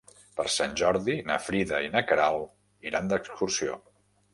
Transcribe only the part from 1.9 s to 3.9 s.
i na Queralt iran d'excursió.